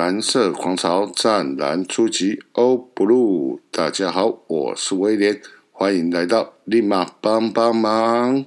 [0.00, 8.46] 蓝色狂潮湛蓝初级欧 blue，大家好，我是威廉，欢迎来到立马帮帮忙。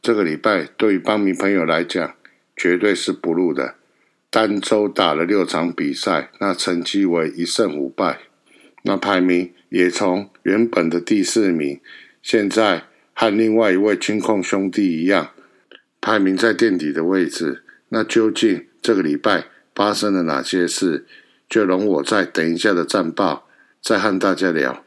[0.00, 2.14] 这个礼拜对于帮迷朋友来讲，
[2.56, 3.74] 绝对是 blue 的。
[4.30, 8.20] 单周打了六场比赛，那成绩为一胜五败，
[8.84, 11.80] 那排名也从原本的第四名，
[12.22, 15.32] 现在和另外一位金控兄弟一样，
[16.00, 17.64] 排名在垫底的位置。
[17.88, 19.46] 那究竟这个礼拜？
[19.80, 21.06] 发生了哪些事？
[21.48, 23.48] 就容我在等一下的战报
[23.80, 24.84] 再和大家聊。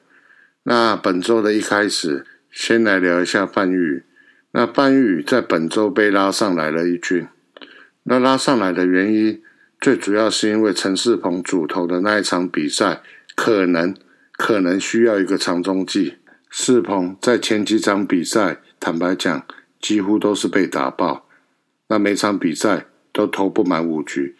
[0.65, 4.03] 那本周的一开始，先来聊一下范宇。
[4.51, 7.27] 那范宇在本周被拉上来了一军。
[8.03, 9.41] 那拉上来的原因，
[9.81, 13.01] 最主要是因为陈世鹏主投的那一场比赛，
[13.33, 13.95] 可能
[14.33, 16.19] 可能需要一个长中计。
[16.51, 19.43] 世鹏在前几场比赛，坦白讲，
[19.81, 21.27] 几乎都是被打爆。
[21.87, 24.35] 那每场比赛都投不满五局。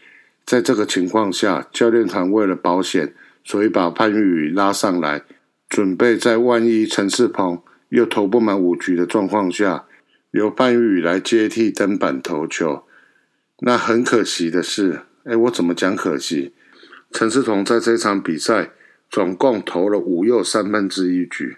[0.45, 3.13] 在这个情况下，教练团为了保险，
[3.45, 5.23] 所以把潘玉宇拉上来，
[5.69, 9.85] 准备在万一陈世鹏又投不满五局的状况下，
[10.31, 12.83] 由潘玉宇来接替登板投球。
[13.59, 16.53] 那很可惜的是，哎，我怎么讲可惜？
[17.11, 18.71] 陈世鹏在这场比赛
[19.09, 21.55] 总共投了五又三分之一局。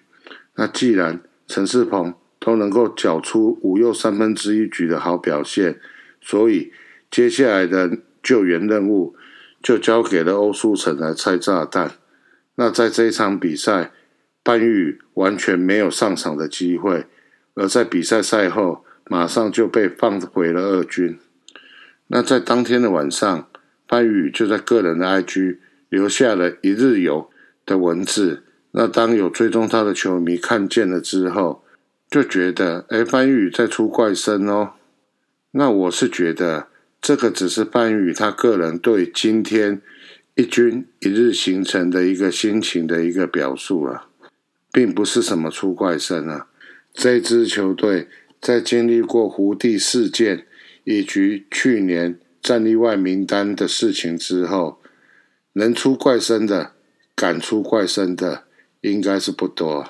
[0.56, 5.80] 那既然陈世鹏都能够缴出五又三分之一局的好表现，
[6.22, 6.72] 所以
[7.10, 7.98] 接下来的。
[8.26, 9.16] 救援任务
[9.62, 11.92] 就交给了欧书成来拆炸弹。
[12.56, 13.92] 那在这一场比赛，
[14.42, 17.06] 班宇完全没有上场的机会，
[17.54, 21.20] 而在比赛赛后马上就被放回了二军。
[22.08, 23.48] 那在当天的晚上，
[23.86, 25.58] 班宇就在个人的 IG
[25.90, 27.30] 留下了一日游
[27.64, 28.44] 的文字。
[28.72, 31.64] 那当有追踪他的球迷看见了之后，
[32.10, 34.72] 就觉得哎，班宇在出怪声哦。
[35.52, 36.70] 那我是觉得。
[37.06, 39.80] 这个只是范宇他个人对今天
[40.34, 44.08] 一军一日行程的一个心情的一个表述了，
[44.72, 46.48] 并不是什么出怪声啊。
[46.96, 48.08] 这支球队
[48.42, 50.48] 在经历过胡地事件
[50.84, 54.82] 以及去年战力外名单的事情之后，
[55.54, 56.72] 能出怪声的、
[57.14, 58.46] 敢出怪声的，
[58.82, 59.88] 应该是不多。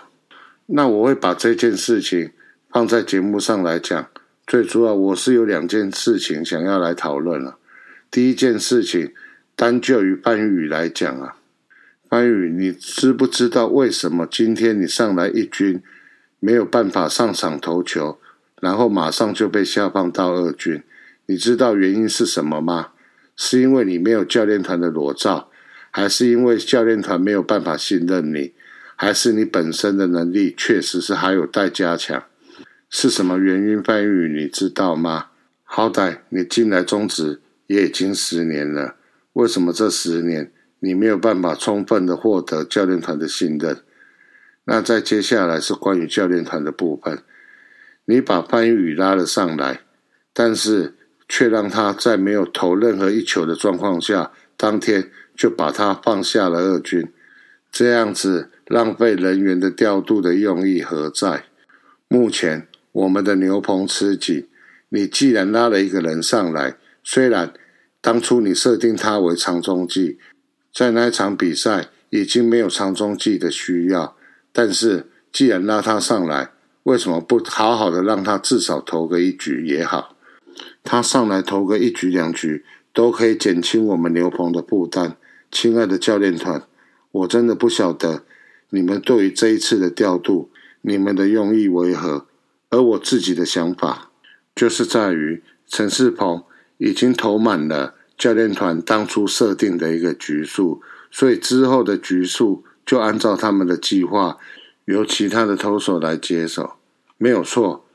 [0.66, 2.32] 那我会把这件事情
[2.70, 4.09] 放在节目上来讲。
[4.48, 7.58] 最主要，我是有两件事情想要来讨论了。
[8.12, 9.12] 第一件事情，
[9.56, 11.38] 单就于范宇来讲啊，
[12.08, 15.82] 范宇，你知不知道为什么今天你上来一军
[16.40, 18.20] 没有办法上场投球，
[18.62, 20.84] 然后马上就被下放到二军？
[21.26, 22.90] 你知道原因是什么吗？
[23.36, 25.50] 是因为你没有教练团的裸照，
[25.90, 28.54] 还是因为教练团没有办法信任你，
[28.96, 32.24] 还是你本身的能力确实是还有待加强？
[32.98, 33.84] 是什么原因？
[33.84, 35.26] 范宇，你知道吗？
[35.66, 38.96] 好歹你进来中职也已经十年了，
[39.34, 43.82] 为什么这十年你没有办法充分的获得教练团的信任？
[44.64, 47.22] 那在接下来是关于教练团的部分，
[48.06, 49.82] 你把范宇拉了上来，
[50.32, 50.96] 但是
[51.28, 57.12] 却让他在没有投任何一球的状况下，当天就把他放下了二军，
[57.70, 61.44] 这样子浪费人员的调度的用意何在？
[62.08, 62.70] 目前。
[62.96, 64.48] 我们的牛棚吃紧，
[64.88, 67.54] 你既然拉了一个人上来，虽然
[68.00, 70.18] 当初你设定他为长中计，
[70.74, 74.16] 在那一场比赛已经没有长中计的需要，
[74.54, 76.52] 但是既然拉他上来，
[76.84, 80.16] 为什么不好好的让他至少投个一局也好？
[80.82, 82.64] 他上来投个一局两局，
[82.94, 85.18] 都可以减轻我们牛棚的负担。
[85.52, 86.64] 亲爱的教练团，
[87.12, 88.24] 我真的不晓得
[88.70, 90.50] 你们对于这一次的调度，
[90.82, 92.28] 你们的用意为何？
[92.75, 94.09] 而我自己的想法，
[94.53, 96.44] 就是在于陈世鹏
[96.78, 104.38] 已经投满了教练团当初设定的一个局数，所以之后的局数就按照他们的计划，
[104.84, 106.73] 由其他的投手来接手，
[107.17, 107.85] 没有错。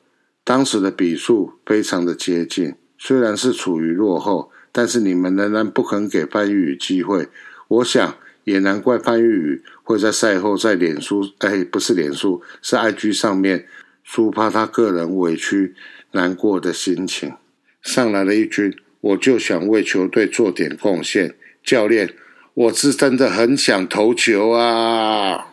[0.42, 7.28] 当时的比数非常的接近，虽然是处于落后，但是你们仍然不肯给范玉宇机会。
[7.68, 13.66] 我想也难怪范玉宇会在赛后在脸书，哎，不是脸书，是 IG 上面。
[14.12, 15.76] 抒发他个人委屈、
[16.10, 17.32] 难过的心情。
[17.80, 21.36] 上来了一军，我就想为球队做点贡献。
[21.62, 22.12] 教练，
[22.54, 25.49] 我是真的很想投球啊！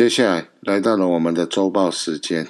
[0.00, 2.48] 接下来来到了我们的周报时间。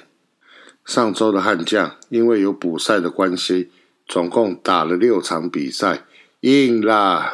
[0.85, 3.69] 上周的悍将因为有补赛的关系，
[4.07, 6.05] 总共打了六场比赛，
[6.39, 7.33] 赢啦！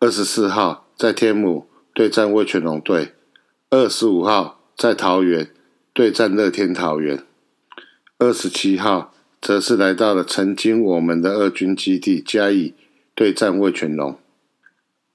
[0.00, 3.14] 二十四号在天母对战味全龙队，
[3.70, 5.48] 二十五号在桃园
[5.92, 7.24] 对战乐天桃园，
[8.18, 12.74] 二十七号则是来到了曾经我们的二军基地嘉义
[13.14, 14.18] 对战味全龙，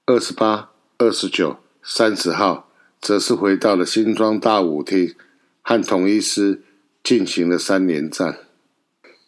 [0.06, 2.69] 二十八、二十九、三十号
[3.00, 5.14] 则是回到了新庄大舞厅
[5.62, 6.62] 和同一师。
[7.02, 8.40] 进行了三连战，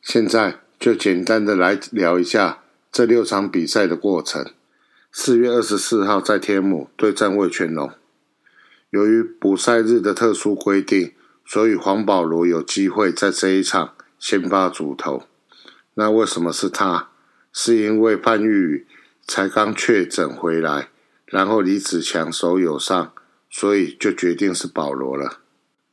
[0.03, 4.47] 现在就简单的来聊一下这六场比赛的过程。
[5.11, 7.91] 四月二十四号在天母对战味全龙，
[8.91, 11.15] 由于补赛日的特殊规定，
[11.47, 15.23] 所以黄保罗有机会在这一场先发主投。
[15.95, 17.09] 那为什么是他？
[17.55, 18.87] 是因为潘玉宇
[19.27, 20.91] 才刚确诊回来，
[21.25, 23.15] 然后李子强手有伤，
[23.53, 25.39] 所以就决定是保罗了。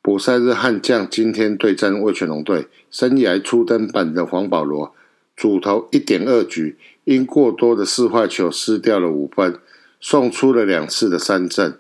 [0.02, 4.96] 补赛日悍将今天对战魏全龙队，生涯初登板的黄保罗，
[5.36, 9.60] 主投一点二局，因过多的四坏球失掉了五分，
[10.00, 11.78] 送出了两次的三振，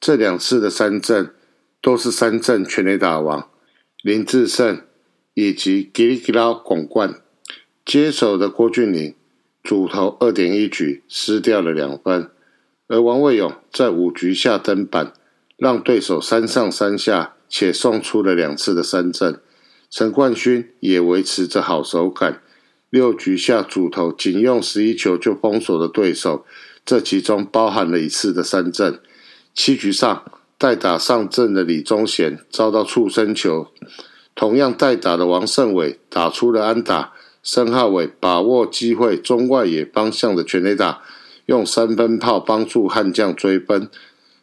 [0.00, 1.34] 这两次的三振
[1.82, 3.48] 都是三振全垒打王
[4.02, 4.82] 林志胜
[5.34, 7.20] 以及吉里吉拉广冠
[7.84, 9.14] 接手的郭俊麟，
[9.62, 12.30] 主投二点一局失掉了两分，
[12.88, 15.12] 而王卫勇在五局下登板，
[15.56, 17.34] 让对手三上三下。
[17.48, 19.40] 且送出了两次的三振，
[19.88, 22.42] 陈冠勋也维持着好手感，
[22.90, 26.44] 六局下主投仅用十一球就封锁了对手，
[26.84, 28.98] 这其中包含了一次的三振。
[29.54, 30.24] 七局上
[30.58, 33.68] 代打上阵的李宗贤遭到触身球，
[34.34, 37.12] 同样代打的王胜伟打出了安打，
[37.44, 41.00] 申浩伟把握机会中外野方向的全垒打，
[41.46, 43.88] 用三分炮帮助悍将追分。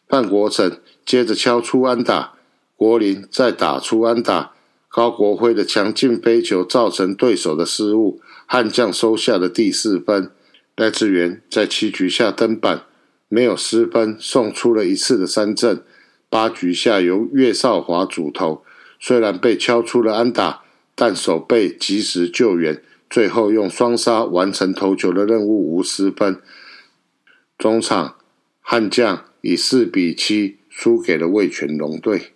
[0.10, 2.34] 范国成接着敲出安打。
[2.76, 4.52] 国林再打出安打，
[4.90, 10.32] 高国辉的强劲飞球造成对手的失误，悍将收下的第四分。
[10.76, 12.82] 赖志源在七局下登板，
[13.30, 15.84] 没有失分，送出了一次的三振。
[16.30, 18.64] 八局下由岳少华主投，
[19.00, 20.64] 虽然被敲出了安打，
[20.96, 26.42] 但手背及时救援，最后用双杀完成投球的任务，无失分。
[27.64, 28.18] 中场
[28.60, 32.34] 悍将以四比七输给了魏全龙队。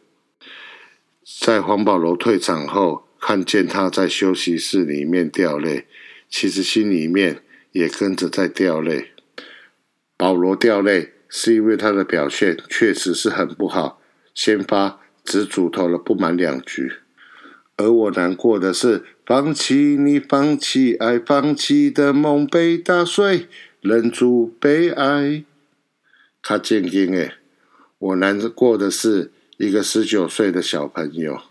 [1.42, 5.86] 在黄保罗退场后，看见他在休息室里面掉泪，
[6.30, 7.42] 其实心里面
[7.74, 9.12] 也跟着在掉泪。
[10.16, 14.00] 保罗掉泪是因为他的表现确实是很不好，
[14.34, 16.94] 先发只主投了不满两局。
[17.76, 23.48] 而我难过的是，放弃你放弃爱放弃的梦被打碎，
[23.88, 25.46] 忍住悲哀。
[26.42, 27.36] 他渐渐诶，
[27.98, 29.32] 我难过的是。
[29.58, 31.42] 一个十九岁的小朋友，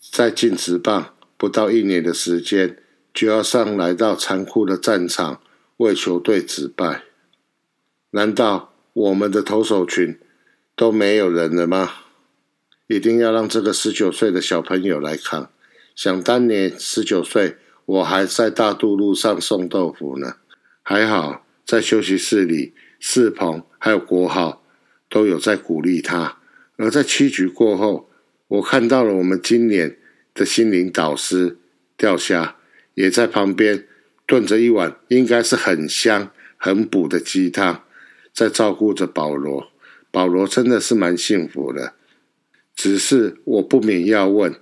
[0.00, 2.78] 在进职棒不到一年的时间，
[3.12, 5.42] 就要上来到残酷的战场
[5.76, 7.02] 为球队止败。
[8.12, 10.18] 难道我们的投手群
[10.74, 11.90] 都没有人了吗？
[12.86, 15.50] 一定要让这个十九岁的小朋友来扛？
[15.94, 20.36] 想当年十九岁，我还在大渡路上送豆腐呢。
[20.90, 24.66] 还好在休息室里，世鹏还有国豪
[25.08, 26.38] 都有在鼓励他。
[26.78, 28.10] 而在七局过后，
[28.48, 29.96] 我看到了我们今年
[30.34, 31.58] 的心灵导师
[31.96, 32.56] 钓虾，
[32.94, 33.86] 也在旁边
[34.26, 37.84] 炖着一碗应该是很香很补的鸡汤，
[38.34, 39.70] 在照顾着保罗。
[40.10, 41.94] 保罗真的是蛮幸福的。
[42.74, 44.56] 只是我不免要问，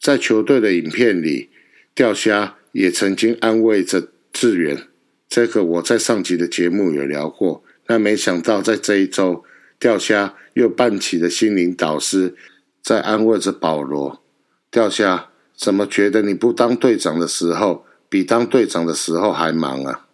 [0.00, 1.50] 在球队的影片里，
[1.94, 4.88] 钓虾也曾经安慰着志远。
[5.32, 9.42] 这个我在上集的节目有聊过，但没想到在这一周。
[9.78, 12.36] 钓虾又扮起了心灵导师，
[12.82, 14.22] 在安慰着保罗。
[14.70, 20.04] 钓虾怎么觉得你不当队长的时候，比当队长的时候还忙啊？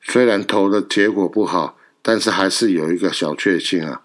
[0.00, 4.02] 虽然投的结果不好，但是还是有一个小确幸啊，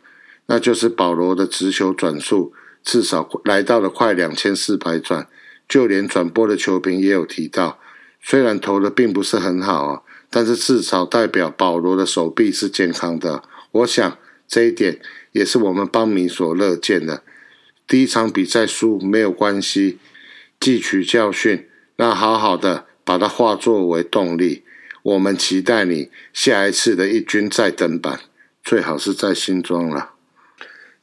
[0.47, 2.53] 那就是保罗的直球转速
[2.83, 5.27] 至少来到了快两千四百转。
[5.67, 7.77] 就连转播的球评也有提到，
[8.19, 13.43] 虽然投的并不是很好啊，但是至少代表保罗的手臂是健康的。
[13.71, 14.17] 我想。
[14.51, 14.99] 这一点
[15.31, 17.21] 也是我们邦迷所乐见的。
[17.87, 19.99] 第一场比赛输没有关系，
[20.59, 24.63] 汲取教训，那好好的把它化作为动力。
[25.03, 28.21] 我们期待你下一次的一军再登板，
[28.63, 30.13] 最好是在新庄了。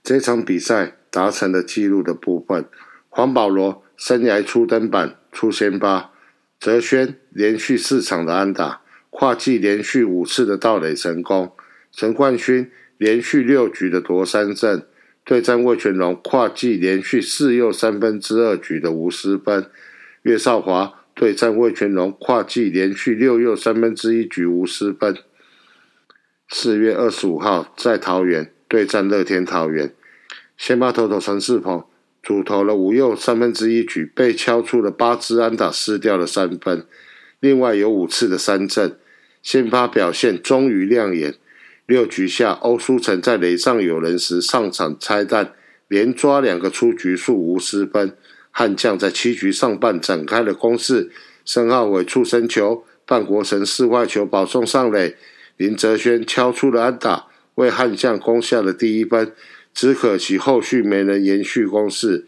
[0.02, 2.68] 这场比赛达成了纪录的部分，
[3.08, 6.10] 黄保罗生涯初登板出先发，
[6.58, 8.80] 泽轩连续四场的安打，
[9.18, 11.50] 跨季连续五次的盗垒成功，
[11.90, 12.70] 陈冠勋。
[12.98, 14.86] 连续六局的夺三振，
[15.24, 19.70] 对战魏全龙跨季连续四又三分之二局的无失分。
[20.22, 25.16] 岳少华对战魏全龙跨季连续六又三分之一局无失分。
[26.50, 29.94] 四月二十五号在桃园对战乐天桃园，
[30.58, 31.84] 先发投手陈世鹏
[32.22, 36.86] 主投了五又三分之一局，被敲出了八支安打，失掉了三分。
[37.40, 38.98] 另外有五次的三振，
[39.46, 41.36] 先发表现终于亮眼。
[41.86, 45.52] 六局下，欧书成在垒上有人时上场拆弹，
[45.86, 48.16] 连抓两个出局数无失分。
[48.50, 51.12] 悍将在七局上半展开了攻势，
[51.44, 55.14] 申浩伟触身球，范国成四坏球保送上垒，
[55.56, 59.32] 林哲轩敲出了安打，为悍将攻下了第一分。
[59.72, 62.26] 只可惜后续没能延续攻势。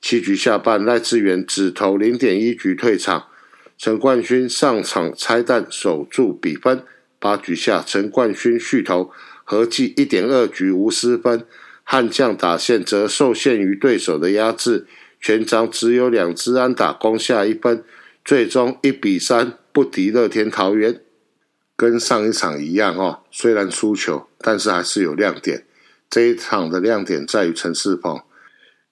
[0.00, 3.26] 七局下半，赖志远只投零点一局退场，
[3.80, 6.84] 陈冠勋上场拆弹守住比分。
[7.18, 9.10] 八局下，陈冠勋续投，
[9.42, 11.46] 合计一点二局无失分。
[11.82, 14.86] 悍将打线则受限于对手的压制。
[15.18, 17.82] 全场只有两支安打，攻下一分，
[18.22, 21.00] 最终一比三不敌乐天桃园。
[21.74, 25.64] 跟上一场一样哦，虽然输球，但是还是有亮点。
[26.10, 28.20] 这一场的亮点在于陈世鹏，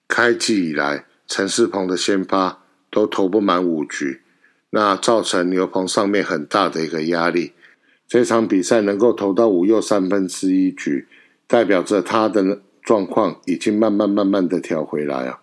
[0.07, 4.21] 开季以来陈世鹏的先发都投不满五局，
[4.71, 7.53] 那造成牛棚上面很大的一个压力。
[8.07, 11.07] 这场比赛能够投到五又三分之一局，
[11.47, 15.39] 代表着他的状况已经慢慢慢慢的调回来啊。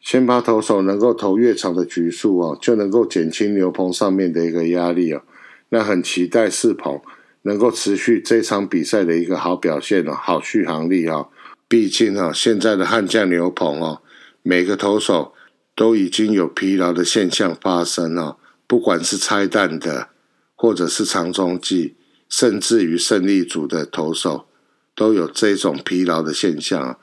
[0.00, 5.22] 先发投手能够投越长的局数啊，就能够减轻牛棚上面的一个压力啊。
[5.70, 7.00] 那很期待世鹏
[7.42, 11.26] 能够持续这场比赛的一个好表现哦，好续航力啊。
[11.66, 14.00] 毕竟啊，现在的悍将牛棚哦，
[14.44, 15.32] 每个投手
[15.74, 18.36] 都已经有疲劳的现象发生哦。
[18.66, 20.08] 不管是拆弹的，
[20.54, 21.96] 或者是长中继，
[22.28, 24.46] 甚至于胜利组的投手，
[24.94, 26.98] 都有这种疲劳的现象。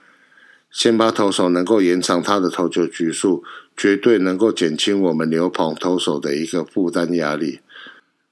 [0.70, 3.44] 先发投手能够延长他的投球局数，
[3.78, 7.60] 绝对能够减轻我们牛棚投手的一个负担压力。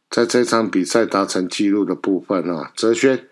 [0.10, 3.28] 在这场比赛达成纪录的部分啊，泽轩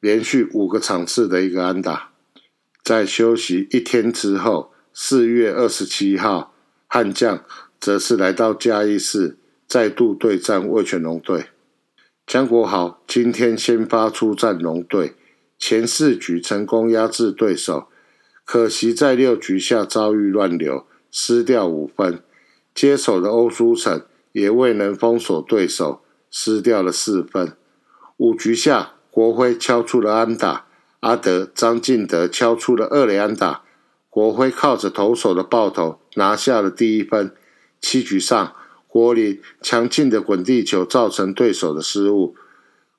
[0.00, 2.10] 连续五个场次的一个安打。
[2.82, 6.54] 在休息一天之后，四月二十七号，
[6.86, 7.44] 悍将
[7.78, 11.46] 则是来到嘉义市，再度对战味全龙队。
[12.26, 15.14] 江国豪今天先发出战龙队，
[15.58, 17.88] 前四局成功压制对手。
[18.44, 22.22] 可惜在六局下遭遇乱流，失掉五分。
[22.74, 27.56] 接手的欧书成也未能封锁对手，失掉了四分。
[28.16, 30.66] 五局下，国辉敲出了安打，
[31.00, 33.62] 阿德、张进德敲出了二垒安打。
[34.10, 37.34] 国辉靠着投手的爆头拿下了第一分。
[37.80, 38.54] 七局上，
[38.94, 42.36] 国林强劲的滚地球造成对手的失误，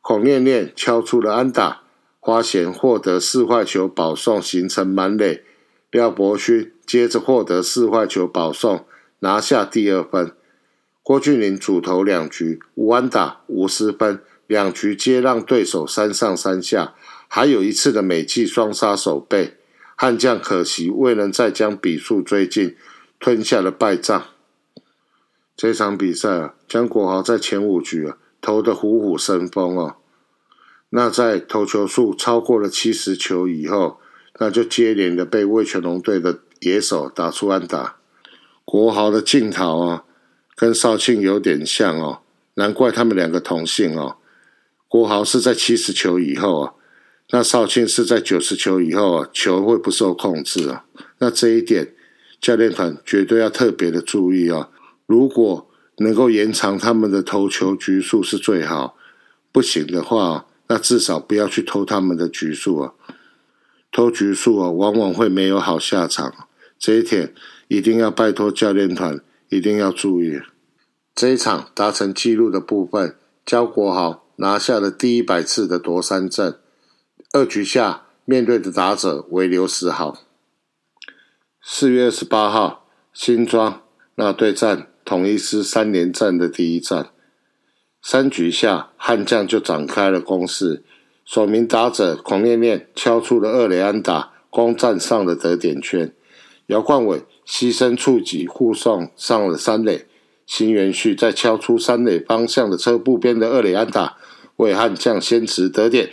[0.02, 1.84] 孔念念敲出了安打。
[2.20, 5.46] 花贤获得四坏球保送，形成满垒。
[5.90, 8.86] 廖伯勋接着获得四坏球保送，
[9.20, 10.34] 拿下第二分。
[11.02, 16.94] 郭俊麟主投两局，五安打五失分，两局皆让对手三上三下，
[17.30, 19.56] 还有一次的美记双杀守备。
[19.96, 22.76] 悍将可惜未能再将比数追进，
[23.18, 24.35] 吞下了败仗。
[25.58, 29.96] 这场比赛啊，江国豪在前五局啊投的虎虎生风哦。
[30.90, 34.00] 那在投球数超过了七十球以后，
[34.40, 37.96] 那就接连的被魏全龙队的野手打出安打。
[38.66, 40.04] 国豪的镜头啊，
[40.56, 42.20] 跟少庆有点像哦，
[42.56, 44.18] 难怪他们两个同姓哦。
[44.90, 46.74] 国豪是在七十球以后啊，
[47.32, 50.86] 那少庆是在九十球以后啊，球会不受控制啊。
[51.20, 51.94] 那这一点
[52.42, 54.70] 教练团绝对要特别的注意啊。
[55.06, 58.98] 如果能够延长他们的投球局数是最好，
[59.52, 60.48] 不行的话。
[60.68, 62.94] 那至少不要去偷他们的局数啊！
[63.92, 66.34] 偷局数啊，往往会没有好下场。
[66.80, 67.36] 这一点
[67.68, 70.42] 一定要拜托教练团，一定要注意。
[71.14, 76.58] 这一场达成纪录的部分，焦国豪拿下了第一百次的夺三阵。
[77.34, 80.18] 二局下面对的打者为刘时豪。
[81.62, 83.84] 四月二十八号，新庄
[84.16, 87.10] 那对战统一师三连战的第一战。
[88.02, 90.84] 三局下，悍将就展开了攻势。
[91.24, 96.12] 首名打者孔念念敲出了二垒安打，攻占上了得点圈。
[96.68, 100.08] 姚冠伟牺牲触及护送上了三垒。
[100.48, 104.18] 新元旭再敲出三垒方向的车步边的二垒安打，
[104.58, 106.10] 为悍将先持得点。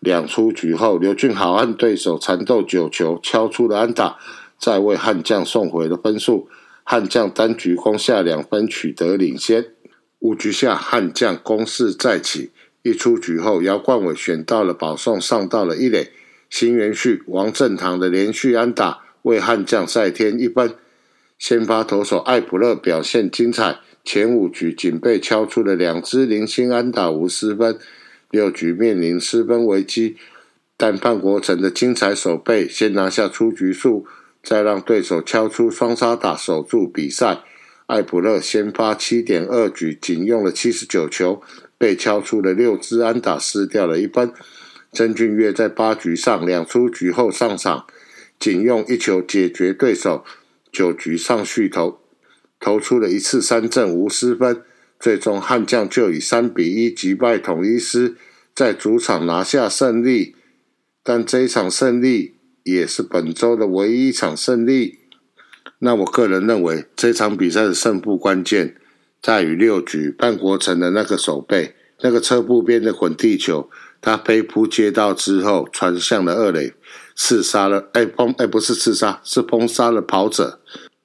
[0.00, 4.18] 两出局后，刘俊豪和对手缠斗九球，敲出了安打，
[4.58, 6.48] 再为悍将送回了分数。
[6.84, 9.66] 悍将单局攻下两分，取得领先。
[10.20, 12.52] 五局下，悍将攻势再起。
[12.82, 16.12] 一出局后，姚冠伟选到了保送，上到了一垒。
[16.50, 20.74] 新元旭、王正堂的连续安打为悍将再添一分。
[21.38, 27.78] 先发投手艾普勒表现精彩，前五局仅被敲出了两支零星安打无失分，
[28.30, 30.16] 六局面临失分危机，
[30.76, 34.06] 但范国成的精彩守备先拿下出局数，
[34.44, 37.40] 再让对手敲出双杀打守住比赛。
[37.86, 41.42] 艾普勒先发七点二局仅用了七十九球，
[41.76, 44.32] 被敲出了六支安打，失掉了一分。
[44.92, 47.84] 曾俊岳在八局上两出局后上场，
[48.38, 50.24] 仅用一球解决对手。
[50.72, 52.00] 九局上续投，
[52.58, 54.62] 投出了一次三振无失分，
[54.98, 58.16] 最终悍将就以三比一击败统一师，
[58.54, 60.34] 在主场拿下胜利。
[61.02, 62.33] 但这一场胜利
[62.64, 64.98] 也是本周的唯一一场胜利。
[65.78, 68.76] 那我个人认为，这场比赛的胜负关键
[69.22, 76.74] 在于六局半国城的那个手背，那个侧步边的滚地球，他飞扑接到之后传向了二垒。
[77.16, 80.58] 刺杀了，哎，崩，哎，不是刺杀，是崩杀了跑者。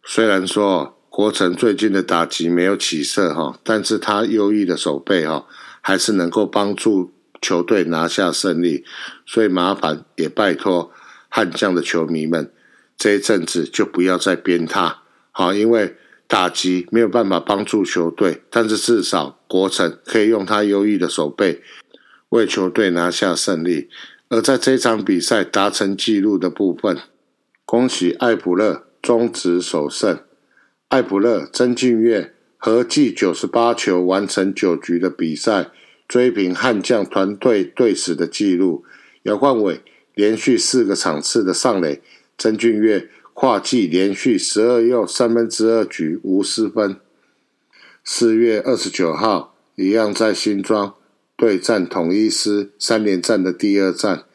[0.03, 5.45] 虽然说国城最近的打击没有起色哈，但是他优异的守备哈，
[5.81, 8.83] 还是能够帮助球队拿下胜利。
[9.23, 10.91] 所以麻烦也拜托
[11.29, 12.51] 悍将的球迷们，
[12.97, 15.95] 这一阵子就不要再鞭他，好，因为
[16.27, 21.61] 打击没有办法帮助球队，但是至少国城可以用他优异的手背
[22.29, 23.89] 为球队拿下胜利。
[24.29, 26.97] 而在这场比赛达成纪录的部分，
[27.65, 30.19] 恭喜艾普勒终止首胜。
[30.89, 35.71] 艾普勒、曾俊岳合计九十八球完成九局的比赛，
[36.07, 38.83] 追平悍将团队队史的纪录。
[39.23, 39.81] 姚冠伟
[40.13, 42.01] 连续四个场次的上垒，
[42.37, 46.97] 曾俊岳跨季连续十二又三分之二局无失分。
[48.03, 50.95] 四月二十九号，一样在新庄。
[51.37, 54.25] 对战统一师三连战的第二战，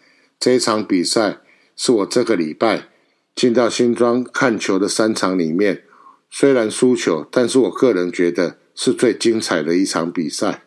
[0.41, 1.41] 这场比赛
[1.77, 2.89] 是我这个礼拜
[3.35, 5.83] 进到新庄看球的三场里面，
[6.31, 10.63] 虽然输球，但是我个人觉得是最精彩的一场比赛。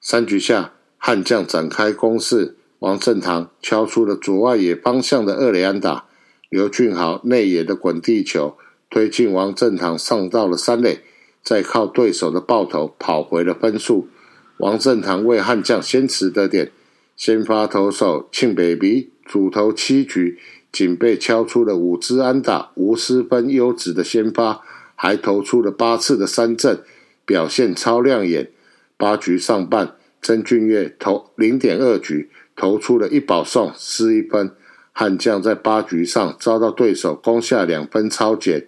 [0.00, 6.06] 三局下，悍将展开攻势，王正堂敲出了左外野方向的二垒安打，
[6.48, 8.56] 刘俊豪内野的滚地球
[8.88, 11.00] 推进王正堂上到了三垒，
[11.42, 14.08] 再靠对手的爆头跑回了分数。
[14.56, 16.72] 王正堂为悍将先持得点，
[17.14, 20.38] 先发投手庆北鼻主投七局，
[20.72, 24.62] 仅被敲出了五支安打，无失分，优质的先发，
[24.94, 26.82] 还投出了八次的三振，
[27.26, 28.50] 表现超亮眼。
[28.96, 34.52] 八局上半，曾俊岳投零点二局，投出了一保送，失一分。
[34.92, 38.66] 悍将在八局上遭到对手攻下两分超减。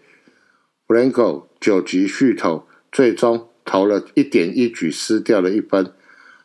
[0.86, 3.48] b r a n c o 九局续投，最终。
[3.64, 5.92] 投了一点一局，失掉了一分。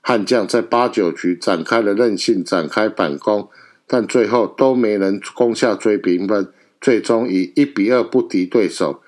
[0.01, 3.49] 悍将在八九局展开了韧性，展开反攻，
[3.87, 9.01] 但最后都没能攻下追平分，最终以一比二不敌对手。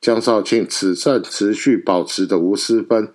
[0.00, 3.12] 江少庆此战持续保持着无失分，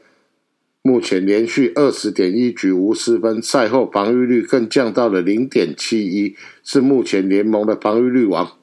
[0.87, 8.57] 目前连续二十点一局无失分，赛后防御率更降到了零点七一，是目前联盟的防御率王。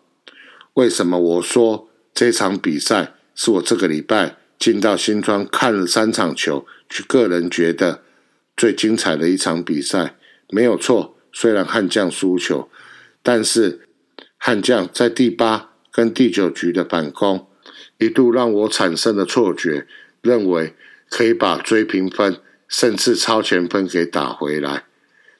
[0.72, 4.38] 为什么我说这场比赛是我这个礼拜？
[4.58, 8.00] 进到新庄看了三场球，去个人觉得
[8.56, 10.16] 最精彩的一场比赛，
[10.48, 11.18] 没有错。
[11.30, 12.70] 虽然悍将输球，
[13.22, 13.86] 但是
[14.38, 17.46] 悍将在第八跟第九局的反攻，
[17.98, 19.86] 一度让我产生了错觉，
[20.22, 20.72] 认为
[21.14, 24.82] 可以把追平分甚至超前分给打回来。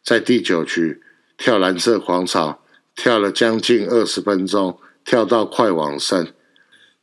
[0.05, 1.03] 在第九局
[1.37, 2.61] 跳蓝色广场，
[2.95, 6.33] 跳了将近二十分钟，跳到快往胜。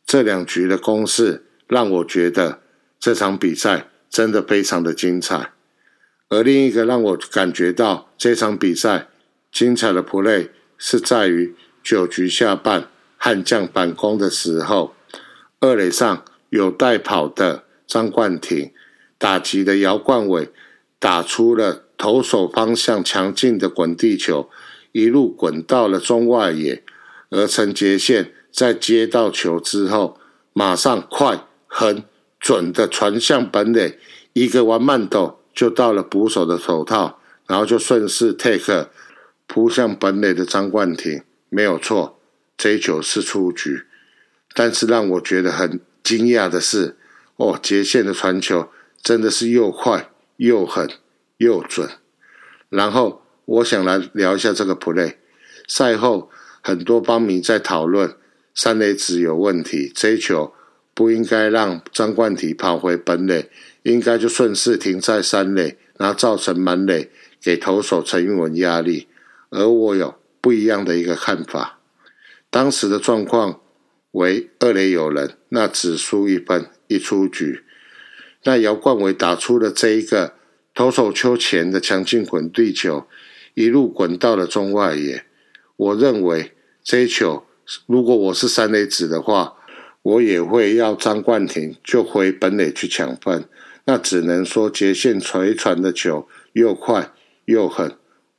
[0.06, 1.48] 这两局的攻势。
[1.68, 2.60] 让我觉得
[3.00, 5.54] 这场比赛真的非常的精彩，
[6.28, 9.08] 而另一个让我感觉到这场比赛
[9.54, 14.94] 精彩的 play 是在于九局下半悍将反攻的时候，
[15.62, 18.72] 二垒上有带跑的张冠廷
[19.18, 20.50] 打击的姚冠伟
[20.98, 24.50] 打出了投手方向强劲的滚地球，
[24.94, 26.86] 一路滚到了中外野，
[27.32, 30.18] 而陈杰宪在接到球之后
[30.54, 31.46] 马上快。
[31.74, 32.04] 很
[32.38, 33.98] 准的传向本垒，
[34.34, 38.90] 一个弯慢斗就到了捕手的手套，然后就顺势 take
[39.48, 42.20] 扑向本垒的张冠廷，没有错，
[42.58, 43.86] 这一球是出局。
[44.54, 46.98] 但是让我觉得很惊讶的是，
[47.42, 48.70] 哦，接线的传球
[49.02, 50.88] 真的是又快又狠
[51.38, 51.90] 又准。
[52.70, 55.16] 然后我想来聊一下这个 play。
[55.68, 56.30] 赛后
[56.62, 58.16] 很多邦迷在讨论
[58.54, 60.54] 三垒值有问题，这一球。
[60.94, 63.50] 不应该让张冠体跑回本垒，
[63.84, 67.10] 应该就顺势停在三垒，然后造成满垒，
[67.42, 69.08] 给投手陈玉文压力。
[69.50, 71.80] 而我有不一样的一个看法。
[72.52, 73.62] 当时的状况
[74.12, 77.64] 为二垒有人，那只输一分，一出局。
[78.44, 80.34] 那姚冠伟打出了这一个
[80.74, 83.08] 投手丘前的强劲滚地球，
[83.54, 85.26] 一路滚到了中外野。
[85.78, 86.52] 我认为
[86.84, 87.46] 这一球，
[87.86, 89.56] 如果我是三垒子的话，
[90.02, 93.46] 我也会要张冠廷就回本垒去抢分。
[93.86, 97.12] 那只能说截线垂传的球又快
[97.46, 97.98] 又狠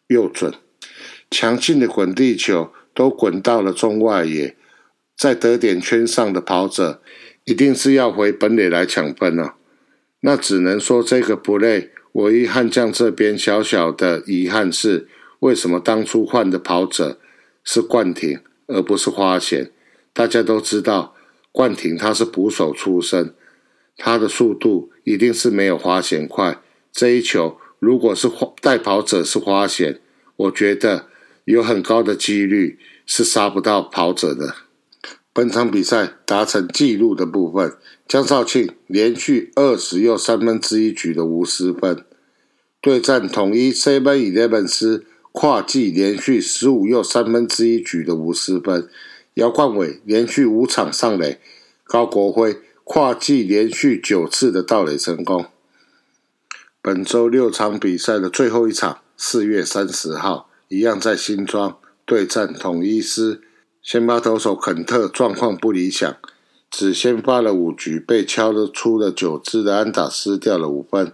[0.08, 0.52] 又准，
[1.30, 2.72] 强劲的滚地球。
[2.94, 4.54] 都滚到了中外野，
[5.16, 7.00] 在得点圈上的跑者
[7.44, 9.56] 一定是要回本垒来抢分了。
[10.20, 11.90] 那只能说这个不累。
[12.12, 15.08] 唯一悍将这边小小的遗憾是，
[15.40, 17.18] 为什么当初换的跑者
[17.64, 19.70] 是冠廷而不是花钱？
[20.12, 21.14] 大家都知道，
[21.50, 23.34] 冠廷他是捕手出身，
[23.96, 26.60] 他的速度一定是没有花钱快。
[26.92, 30.00] 这一球如果是带跑者是花钱，
[30.36, 31.08] 我觉得。
[31.44, 34.54] 有很高的几率是杀不到跑者的。
[35.34, 37.74] 本场比赛达成纪录的部分，
[38.06, 42.04] 江少庆连续二十又三分之一局的无失分，
[42.80, 48.86] 对战统一 Seven Eleven 斯跨季连续十五又三分之一局的无失分，
[49.34, 51.40] 姚冠伟连续五场上垒，
[51.84, 55.46] 高国辉跨季连续九次的盗垒成功。
[56.82, 60.50] 本周六场比赛的最后一场，四月三十号。
[60.68, 63.42] 一样在新庄对战统一师，
[63.82, 66.16] 先发投手肯特状况不理想，
[66.70, 71.12] 只先发了五局，被敲了出了九支的安打，失掉了五分。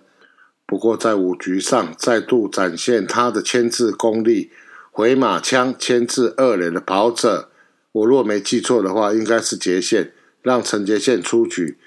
[0.66, 4.50] 不过在五局上再度展现他的牵制功力，
[4.90, 7.50] 回马枪牵制二垒的跑者，
[7.92, 11.78] 我若没记错的话，应该是杰线，让陈杰线出局。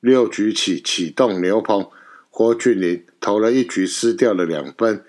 [0.00, 1.86] 六局起启动牛棚，
[2.30, 5.04] 郭俊麟投了一局，失掉了两分。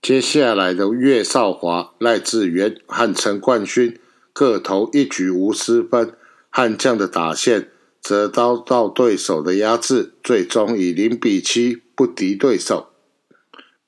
[0.00, 3.98] 接下来的岳少华、赖志源和陈冠勋
[4.32, 6.14] 各投一局无失分，
[6.50, 7.68] 悍将的打线
[8.00, 12.88] 则遭到对手的压制，最终以零比七不敌对手。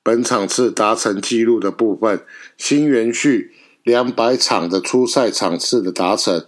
[0.03, 2.21] 本场次达成纪录的部分，
[2.57, 3.51] 新元旭
[3.83, 6.45] 两百场的初赛场次的达成，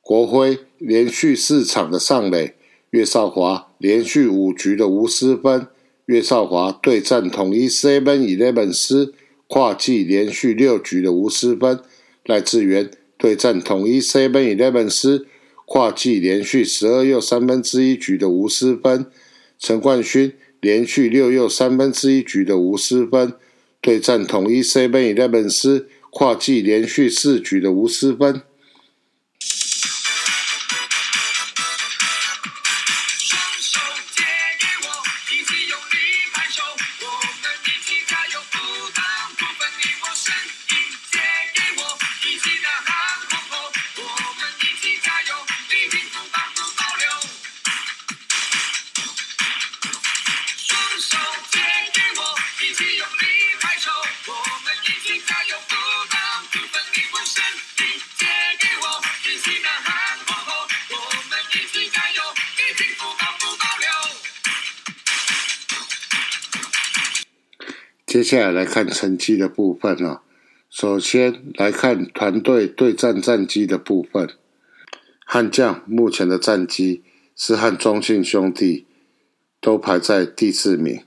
[0.00, 2.56] 国辉连续四场的上垒，
[2.90, 5.68] 岳少华连续五局的无失分。
[6.06, 9.12] 岳少华对战统一 Seven Eleven 师
[9.48, 11.78] 跨季连续六局的无失分；
[12.24, 15.26] 赖志源对战统一 Seven Eleven 师
[15.64, 19.06] 跨季连续十二又三分之一局的无失分；
[19.58, 23.32] 陈冠勋连续六又三分之一局的无失分，
[23.80, 28.42] 对战统一 Seven Eleven 师跨季连续四局的无失分。
[68.16, 70.22] 接下来来看成绩的部分啊。
[70.70, 74.30] 首先来看团队对战战绩的部分。
[75.26, 77.02] 悍将目前的战绩
[77.36, 78.86] 是和中信兄弟
[79.60, 81.02] 都排在第四名。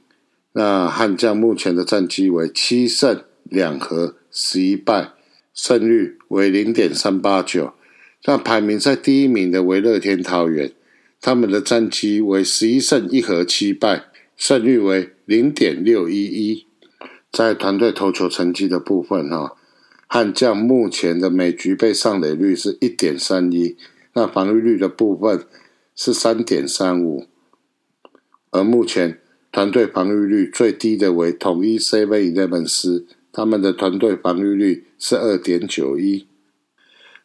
[0.52, 5.14] 那悍将目前的战绩为七胜两和十一败，
[5.52, 7.74] 胜率为零点三八九。
[8.26, 10.72] 那排名在第一名的为乐天桃园，
[11.20, 14.04] 他们的战绩为十一胜一和七败，
[14.38, 16.69] 胜率为零点六一一。
[17.32, 19.56] 在团队投球成绩的部分，哈，
[20.08, 23.78] 悍将目前的每局被上垒率是一点三一，
[24.14, 25.46] 那防御率的部分
[25.96, 27.28] 是三点三五，
[28.50, 36.28] 而目前团队防御率最低的为统一 Seven Eleven 斯，他们的团队防御率是二点九一。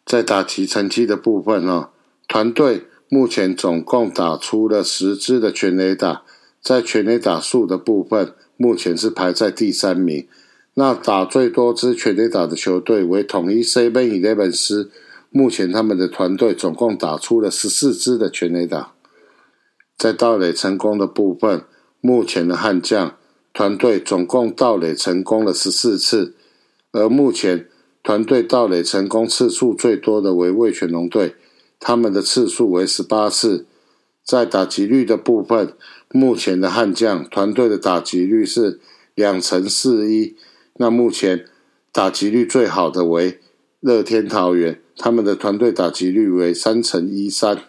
[0.04, 1.92] 在打击成绩的部分，哈，
[2.28, 6.22] 团队目前总共打出了十支的全垒打，
[6.60, 8.34] 在全垒打数的部分。
[8.56, 10.26] 目前是排在第三名。
[10.74, 14.90] 那打最多支全垒打的球队为统一 Seven Eleven 斯，
[15.30, 18.92] 目前他们的团队总共打出了十四支的全垒打。
[19.96, 21.64] 在盗垒成功的部分，
[22.00, 23.16] 目前的悍将
[23.52, 26.34] 团队总共盗垒成功了十四次，
[26.90, 27.68] 而目前
[28.02, 31.36] 团队盗垒成功次数最多的为味全龙队，
[31.78, 33.66] 他们的次数为十八次。
[34.24, 35.74] 在打击率的部分，
[36.16, 38.78] 目前的悍将团队的打击率是
[39.16, 40.36] 两成四一。
[40.76, 41.46] 那目前
[41.90, 43.40] 打击率最好的为
[43.80, 47.64] 乐天桃园，他们的团队打击率为三成一三。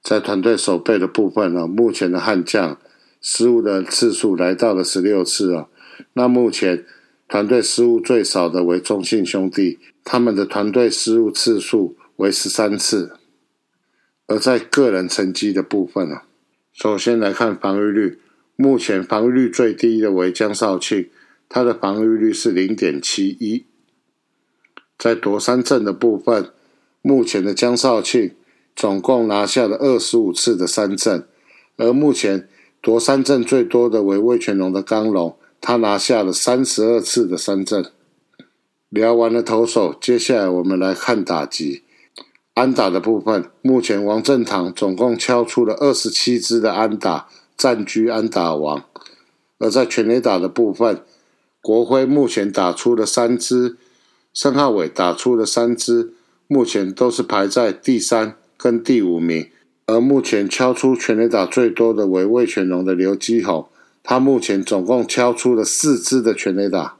[0.00, 2.78] 在团队守备的部分呢，目前的悍将
[3.20, 5.66] 失误的次数来到了十六次啊。
[6.12, 6.86] 那目前
[7.26, 13.16] 团队失误最少的为中信兄弟，他们的团队失误次数为十三次。
[14.28, 16.22] 而在个人成绩的部分呢，
[16.74, 18.18] 首先来看防御率，
[18.56, 21.08] 目前防御率最低的为江少庆，
[21.48, 23.64] 他的防御率是零点七一。
[24.98, 26.50] 在夺三阵的部分，
[27.00, 28.34] 目前的江少庆。
[28.76, 31.28] 总共拿下了二十五次的三振，
[31.76, 32.48] 而目前
[32.80, 37.86] 夺三振最多的为魏全龙的刚龙，他拿下了三十二次的三振。
[38.88, 41.83] 聊完了投手，接下来我们来看打击。
[42.54, 48.84] 安打的部分，目前王振堂总共敲出了二十七支的安打，占据安打王。
[49.58, 51.02] 而在全垒打的部分，
[51.60, 53.76] 国辉目前打出了三支，
[54.32, 56.14] 申浩伟打出了三支，
[56.46, 58.36] 目前都是排在第三。
[58.56, 59.50] 跟第五名，
[59.84, 63.68] 而目前敲出全垒打最多的为魏全龙的刘基宏，
[64.02, 66.96] 他目前总共敲出了四支的全垒打。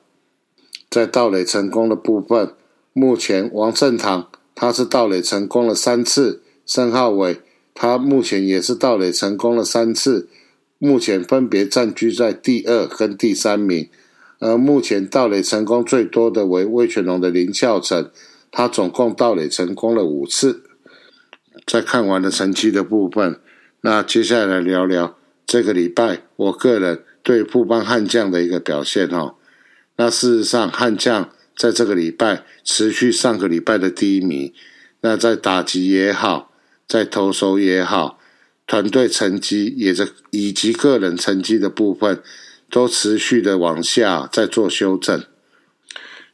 [0.91, 2.53] 在盗垒成功的部分，
[2.93, 7.41] 目前王振堂他是盗垒成功了三次，申浩伟
[7.75, 10.29] 他目前也是盗垒成功了三次，
[10.79, 13.89] 目前分别占据在第二跟第三名。
[14.41, 18.11] 而目前盗垒成功最多的为魏全龙的林孝成，
[18.51, 20.63] 他总共盗垒成功了五次。
[21.67, 23.41] 在看完了成绩的部分，
[23.81, 29.37] 那接下来聊聊这个礼拜我个人对富邦悍将的一个表现哦。
[29.97, 34.53] 那事实上，悍将在这个礼拜持续上个礼拜的低迷。
[35.01, 36.51] 那在打击也好，
[36.87, 38.19] 在投手也好，
[38.67, 42.23] 团队成绩也是以及个人成绩的部分，
[42.71, 45.25] 都持续的往下在做修正。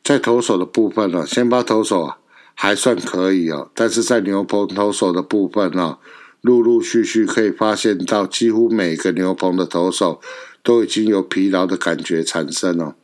[0.02, 2.14] 在投手的部分呢，先发投手。
[2.52, 5.98] 还算可以哦，但是在牛棚投手的部分哦，
[6.42, 10.20] 陆陆续续可以发现到，几乎每个牛棚的投手
[10.62, 12.96] 都已经有疲劳的感觉产生了。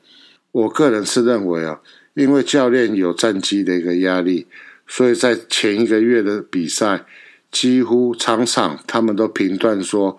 [0.52, 1.81] 我个人是认为啊，
[2.16, 4.46] 因为教练有战绩的一个压力，
[4.87, 7.05] 所以在前一个月的比赛，
[7.52, 10.18] 几乎场场他们都评断说，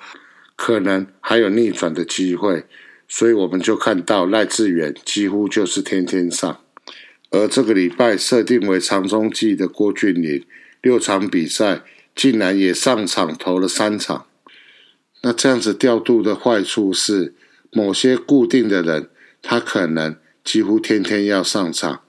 [0.56, 2.66] 可能还有逆转的机会，
[3.08, 6.60] 所以我们就看到赖志远几乎就是天天上。
[7.32, 10.46] 而这个礼拜设定为长中季的郭俊麟，
[10.84, 11.82] 六场比赛
[12.16, 14.28] 竟然也上场投了三场。
[15.24, 17.34] 那这样子调度的坏处是，
[17.72, 19.10] 某些固定的人
[19.42, 20.16] 他可能
[20.48, 22.04] 几乎天天要上场，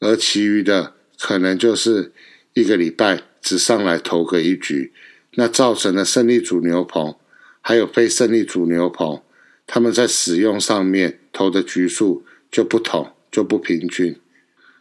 [0.00, 2.12] 而其余的可能就是
[2.54, 4.92] 一个礼拜只上来投个一局。
[5.34, 7.14] 那造成了胜利组牛棚
[7.60, 9.22] 还有非胜利组牛棚，
[9.64, 14.18] 他们在使用上面投的局数就不同，就不平均。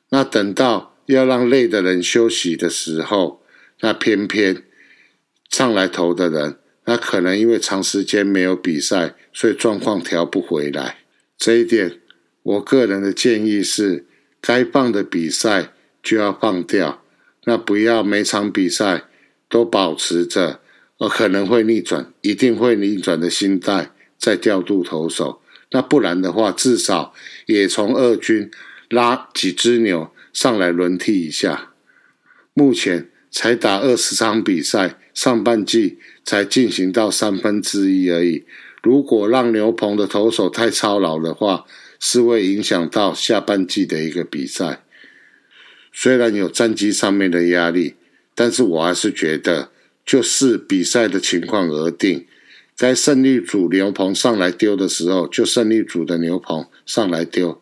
[0.10, 3.44] 那等到要让累的人休息的时候，
[3.82, 4.64] 那偏偏
[5.52, 10.98] 上来投的人，那可能因为长时间没有比赛，所以状况调不回来。
[11.38, 12.00] 这一点，
[12.48, 14.06] 我个人的建议是，
[14.40, 17.04] 该放的比赛就要放掉，
[17.44, 19.04] 那不要每场比赛
[19.50, 20.62] 都保持着，
[20.98, 25.42] 呃，可能会逆转，一定会逆转的心态在调度投手。
[25.72, 27.14] 那不然的话，至少
[27.48, 28.50] 也从二军。
[28.90, 31.74] 拉几只牛上来轮替一下，
[32.54, 38.46] 目前才打二十场比赛，上半季才进行到三分之一而已。
[38.82, 41.66] 如果让牛棚的投手太操劳的话，
[42.00, 44.84] 是会影响到下半季的一个比赛。
[45.92, 47.96] 虽然有战绩上面的压力，
[48.36, 49.72] 但是我还是觉得，
[50.06, 52.28] 就视比赛的情况而定。
[52.78, 57.62] 该胜利组牛棚上来丢的时候，就胜利组的牛棚上来丢。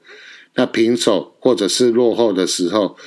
[0.56, 2.98] 那平手或者是落后的时候，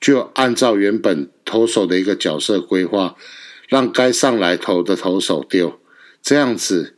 [0.00, 3.16] 就按照原本投手的一个角色规划，
[3.68, 5.78] 让该上来投的投手丢，
[6.22, 6.96] 这样子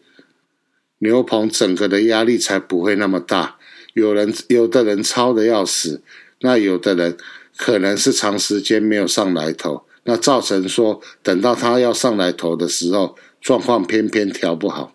[0.99, 3.59] 牛棚整个的压力才不会那么大。
[3.95, 6.03] 有人有的人超的要死，
[6.41, 7.17] 那有的人
[7.57, 14.95] 可能是长时间没有上来投，那造成说等到他要上来投的时候，状况偏偏调不好。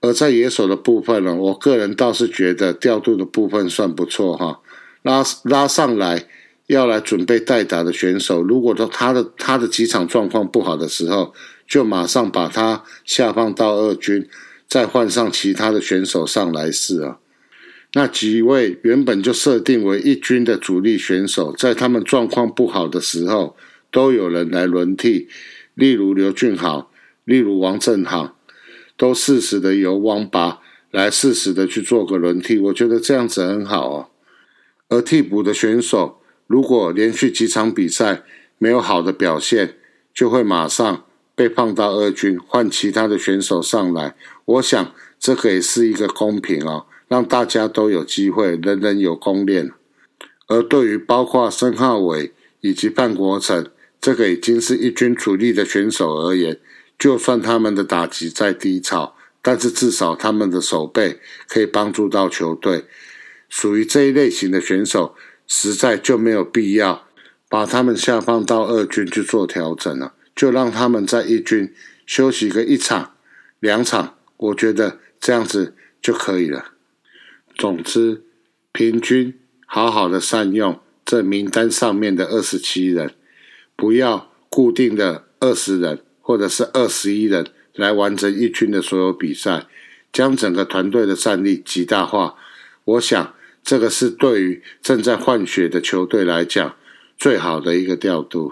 [0.00, 4.60] 而在野手的部分呢，我个人倒是觉得调度的部分算不错哈，
[5.02, 6.26] 拉拉上来
[6.68, 11.34] 要来准备代打的选手，如果说他的他的几场状况不好的时候，
[11.66, 14.28] 就马上把他下放到二军，
[14.68, 17.18] 再换上其他的选手上来试啊。
[17.94, 23.56] 那几位原本就设定为一军的主力选手，在他们状况不好的时候，
[23.90, 25.28] 都有人来轮替，
[25.74, 26.90] 例如刘俊豪，
[27.24, 28.34] 例如王振豪。
[28.98, 30.58] 都适时的由汪八
[30.90, 34.08] 来适时的去做个轮替，我觉得这样子很好哦。
[34.88, 38.24] 而替补的选手如果连续几场比赛
[38.58, 39.76] 没有好的表现，
[40.12, 41.04] 就会马上
[41.36, 44.16] 被放到二军，换其他的选手上来。
[44.44, 49.72] 我想这个也是一个公平哦，让大家都有机会，人人有功练。
[50.46, 56.58] 而对于包括申浩伟以及范国成，这个已经是一军主力的选手而言，
[56.98, 62.84] 就算他们的打击再低潮，但是至少他们的手背可以帮助到球队。
[63.48, 65.14] 属于这一类型的选手，
[65.46, 67.06] 实在就没有必要
[67.48, 71.72] 把他们下放到二军去做调整了，就让他们在一军
[72.06, 73.14] 休息个一场、
[73.60, 76.72] 两场，我觉得这样子就可以了。
[77.58, 78.22] 总之，
[78.72, 79.34] 平均
[79.66, 83.12] 好好的善用这名单上面的二十七人，
[83.76, 89.66] 不要固定的二十人或者是二十一人来完成一军的所有比赛，
[90.10, 92.36] 将整个团队的战力极大化。
[92.84, 93.34] 我想。
[93.64, 96.74] 这个是对于正在换血的球队来讲
[97.18, 98.50] 最好的一个调度。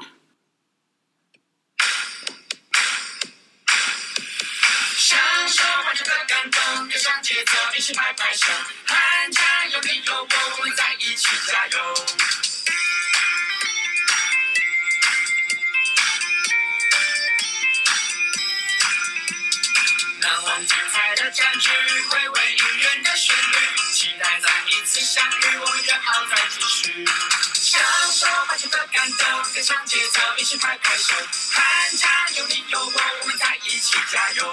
[24.96, 27.04] 再一次相遇，我们约好再继续。
[27.52, 31.14] 享受拍球的感动，跟上节奏，一起拍拍手，
[31.52, 32.08] 喊加
[32.40, 32.46] 油！
[32.48, 34.44] 你有我，我们在一起加油。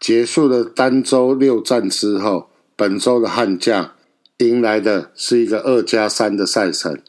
[0.00, 3.94] 结束了单周六战之后，本周的悍将
[4.38, 7.00] 迎来的是一个二加三的赛程。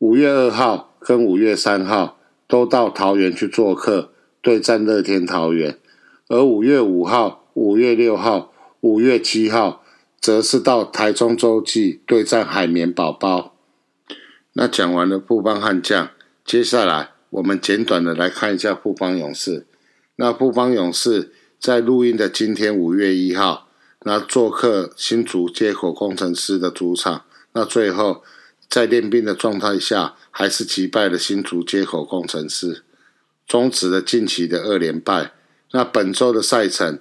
[0.00, 5.78] 五月二号跟五月三号都到桃园去做客对战乐天桃园，
[6.28, 9.82] 而五月五号、五月六号、五月七号。
[10.20, 13.54] 则是到台中洲际对战海绵宝宝。
[14.54, 16.10] 那讲完了富邦悍将，
[16.44, 19.66] 接下来我们简短的来看一下富邦勇士。
[20.16, 23.68] 那富邦勇士在录音的今天五月一号，
[24.00, 28.24] 那做客新竹接口工程师的主场，那最后
[28.68, 32.82] 在练兵的状态下，还是击败了新竹接口工程师，
[33.46, 35.32] 终止了近期的二连败。
[35.72, 36.98] 那本周的赛程。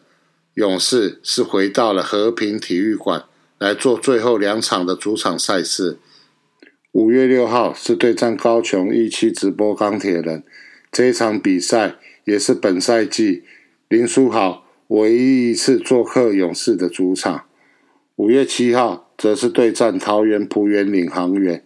[0.55, 3.25] 勇士是回到了和平体育馆
[3.59, 5.97] 来做最后两场的主场赛事。
[6.93, 10.43] 五月六号是对战高雄一期直播钢铁人，
[10.93, 13.43] 这一场比赛也是本赛季
[13.89, 17.43] 林书豪唯一一次做客勇士的主场。
[18.15, 21.65] 五月七号则是对战桃园浦园领航员。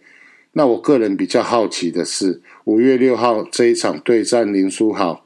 [0.53, 5.23] 那我个人比较好奇的是，五月六号这一场对战林书豪，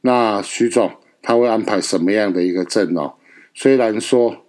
[0.00, 0.94] 那徐总。
[1.26, 3.14] 他会安排什么样的一个阵容？
[3.54, 4.44] 虽然说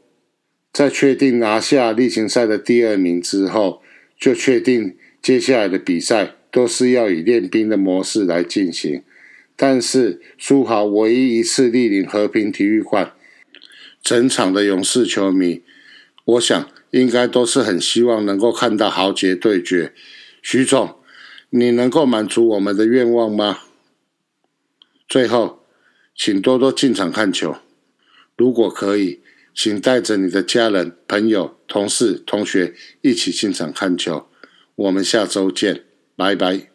[0.74, 3.82] 在确定拿下例行赛的第二名之后，
[4.20, 9.04] 就确定接下来的比赛都是要以练兵的模式来进行，
[9.56, 13.14] 但是苏豪唯一一次莅临和平体育馆，
[14.04, 15.64] 整场的勇士球迷，
[16.26, 19.94] 我想应该都是很希望能够看到豪杰对决。
[20.42, 20.96] 徐总，
[21.52, 23.60] 你能够满足我们的愿望吗？
[25.08, 25.65] 最后。
[26.16, 27.58] 请多多进场看球，
[28.38, 29.20] 如果可以，
[29.54, 34.28] 请带着你的家人、朋友、同事、同学一起进场看球。
[34.76, 35.84] 我们下周见，
[36.16, 36.75] 拜拜。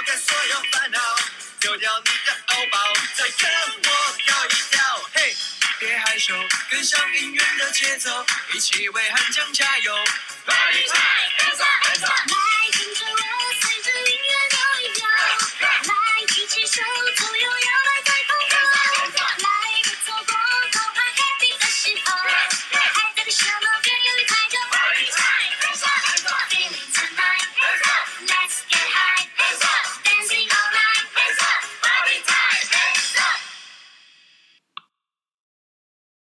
[2.05, 5.09] 你的欧包，再跟我跳一跳。
[5.13, 5.35] 嘿，
[5.79, 6.33] 别害羞，
[6.69, 9.93] 跟上音乐的节奏，一起为汉江加油。
[10.45, 12.50] Party time，hands up，hands up。